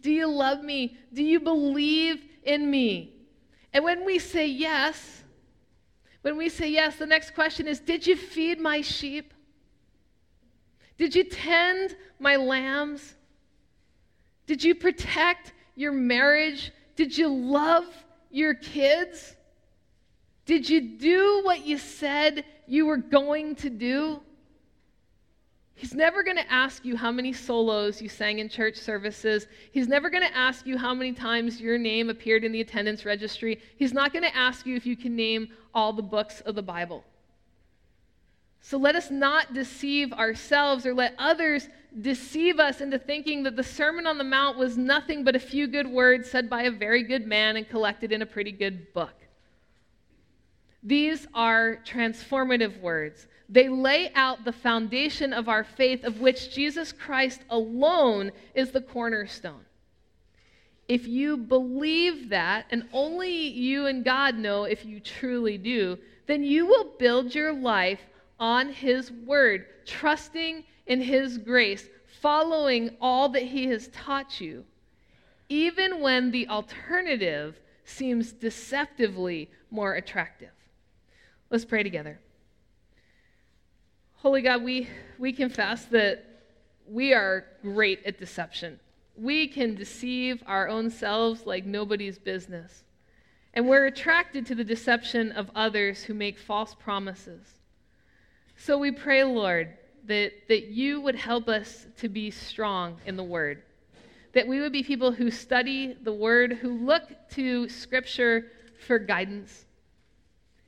Do 0.00 0.10
you 0.10 0.26
love 0.26 0.64
me? 0.64 0.96
Do 1.12 1.22
you 1.22 1.38
believe 1.38 2.24
in 2.44 2.70
me? 2.70 3.12
And 3.74 3.84
when 3.84 4.06
we 4.06 4.18
say 4.18 4.46
yes, 4.46 5.22
when 6.24 6.38
we 6.38 6.48
say 6.48 6.70
yes, 6.70 6.96
the 6.96 7.04
next 7.04 7.34
question 7.34 7.68
is 7.68 7.80
Did 7.80 8.06
you 8.06 8.16
feed 8.16 8.58
my 8.58 8.80
sheep? 8.80 9.34
Did 10.96 11.14
you 11.14 11.22
tend 11.22 11.94
my 12.18 12.36
lambs? 12.36 13.14
Did 14.46 14.64
you 14.64 14.74
protect 14.74 15.52
your 15.74 15.92
marriage? 15.92 16.72
Did 16.96 17.18
you 17.18 17.28
love 17.28 17.84
your 18.30 18.54
kids? 18.54 19.36
Did 20.46 20.66
you 20.66 20.96
do 20.96 21.42
what 21.44 21.66
you 21.66 21.76
said 21.76 22.46
you 22.66 22.86
were 22.86 22.96
going 22.96 23.56
to 23.56 23.68
do? 23.68 24.22
He's 25.76 25.94
never 25.94 26.22
going 26.22 26.36
to 26.36 26.52
ask 26.52 26.84
you 26.84 26.96
how 26.96 27.10
many 27.10 27.32
solos 27.32 28.00
you 28.00 28.08
sang 28.08 28.38
in 28.38 28.48
church 28.48 28.76
services. 28.76 29.48
He's 29.72 29.88
never 29.88 30.08
going 30.08 30.22
to 30.22 30.36
ask 30.36 30.66
you 30.66 30.78
how 30.78 30.94
many 30.94 31.12
times 31.12 31.60
your 31.60 31.78
name 31.78 32.10
appeared 32.10 32.44
in 32.44 32.52
the 32.52 32.60
attendance 32.60 33.04
registry. 33.04 33.60
He's 33.76 33.92
not 33.92 34.12
going 34.12 34.22
to 34.24 34.36
ask 34.36 34.66
you 34.66 34.76
if 34.76 34.86
you 34.86 34.96
can 34.96 35.16
name 35.16 35.48
all 35.74 35.92
the 35.92 36.02
books 36.02 36.40
of 36.42 36.54
the 36.54 36.62
Bible. 36.62 37.04
So 38.60 38.78
let 38.78 38.96
us 38.96 39.10
not 39.10 39.52
deceive 39.52 40.12
ourselves 40.12 40.86
or 40.86 40.94
let 40.94 41.14
others 41.18 41.68
deceive 42.00 42.58
us 42.58 42.80
into 42.80 42.98
thinking 42.98 43.42
that 43.42 43.56
the 43.56 43.62
Sermon 43.62 44.06
on 44.06 44.16
the 44.16 44.24
Mount 44.24 44.56
was 44.56 44.78
nothing 44.78 45.22
but 45.22 45.36
a 45.36 45.40
few 45.40 45.66
good 45.66 45.86
words 45.86 46.30
said 46.30 46.48
by 46.48 46.62
a 46.62 46.70
very 46.70 47.02
good 47.02 47.26
man 47.26 47.56
and 47.56 47.68
collected 47.68 48.10
in 48.10 48.22
a 48.22 48.26
pretty 48.26 48.52
good 48.52 48.92
book. 48.94 49.12
These 50.84 51.26
are 51.32 51.80
transformative 51.86 52.78
words. 52.82 53.26
They 53.48 53.68
lay 53.68 54.12
out 54.14 54.44
the 54.44 54.52
foundation 54.52 55.32
of 55.32 55.48
our 55.48 55.64
faith, 55.64 56.04
of 56.04 56.20
which 56.20 56.54
Jesus 56.54 56.92
Christ 56.92 57.40
alone 57.48 58.32
is 58.54 58.70
the 58.70 58.82
cornerstone. 58.82 59.64
If 60.86 61.08
you 61.08 61.38
believe 61.38 62.28
that, 62.28 62.66
and 62.70 62.86
only 62.92 63.34
you 63.34 63.86
and 63.86 64.04
God 64.04 64.36
know 64.36 64.64
if 64.64 64.84
you 64.84 65.00
truly 65.00 65.56
do, 65.56 65.98
then 66.26 66.44
you 66.44 66.66
will 66.66 66.92
build 66.98 67.34
your 67.34 67.54
life 67.54 68.00
on 68.38 68.70
His 68.70 69.10
word, 69.10 69.66
trusting 69.86 70.64
in 70.86 71.00
His 71.00 71.38
grace, 71.38 71.88
following 72.20 72.96
all 73.00 73.30
that 73.30 73.44
He 73.44 73.66
has 73.68 73.88
taught 73.88 74.40
you, 74.40 74.64
even 75.48 76.00
when 76.00 76.30
the 76.30 76.48
alternative 76.48 77.58
seems 77.84 78.32
deceptively 78.32 79.50
more 79.70 79.94
attractive. 79.94 80.53
Let's 81.54 81.64
pray 81.64 81.84
together. 81.84 82.18
Holy 84.14 84.42
God, 84.42 84.64
we, 84.64 84.88
we 85.20 85.32
confess 85.32 85.84
that 85.84 86.24
we 86.84 87.14
are 87.14 87.44
great 87.62 88.04
at 88.04 88.18
deception. 88.18 88.80
We 89.16 89.46
can 89.46 89.76
deceive 89.76 90.42
our 90.48 90.66
own 90.66 90.90
selves 90.90 91.46
like 91.46 91.64
nobody's 91.64 92.18
business. 92.18 92.82
And 93.52 93.68
we're 93.68 93.86
attracted 93.86 94.46
to 94.46 94.56
the 94.56 94.64
deception 94.64 95.30
of 95.30 95.48
others 95.54 96.02
who 96.02 96.12
make 96.12 96.40
false 96.40 96.74
promises. 96.74 97.46
So 98.56 98.76
we 98.76 98.90
pray, 98.90 99.22
Lord, 99.22 99.74
that, 100.06 100.32
that 100.48 100.72
you 100.72 101.00
would 101.02 101.14
help 101.14 101.48
us 101.48 101.86
to 101.98 102.08
be 102.08 102.32
strong 102.32 102.96
in 103.06 103.14
the 103.14 103.22
Word, 103.22 103.62
that 104.32 104.48
we 104.48 104.60
would 104.60 104.72
be 104.72 104.82
people 104.82 105.12
who 105.12 105.30
study 105.30 105.96
the 106.02 106.12
Word, 106.12 106.54
who 106.54 106.84
look 106.84 107.04
to 107.34 107.68
Scripture 107.68 108.50
for 108.88 108.98
guidance, 108.98 109.63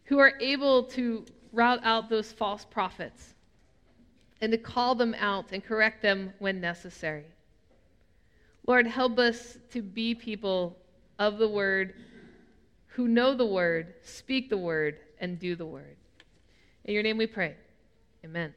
who 0.07 0.19
are 0.19 0.33
able 0.41 0.85
to 0.85 1.25
rout 1.53 1.81
out 1.83 2.09
those 2.09 2.33
false 2.33 2.65
prophets 2.65 3.35
and 4.41 4.53
to 4.53 4.59
call 4.59 4.95
them 4.95 5.15
out 5.19 5.53
and 5.53 5.65
correct 5.65 6.03
them 6.03 6.33
when 6.39 6.61
necessary. 6.61 7.25
Lord, 8.67 8.87
help 8.87 9.19
us 9.19 9.59
to 9.71 9.83
be 9.83 10.15
people 10.15 10.77
of 11.19 11.39
the 11.39 11.49
word 11.49 11.95
who 12.89 13.09
know 13.09 13.35
the 13.35 13.47
word, 13.47 13.95
speak 14.03 14.49
the 14.49 14.57
word, 14.57 14.99
and 15.21 15.39
do 15.39 15.55
the 15.55 15.67
word. 15.67 15.97
In 16.85 16.95
your 16.95 17.03
name 17.03 17.19
we 17.19 17.27
pray. 17.27 17.57
Amen. 18.25 18.55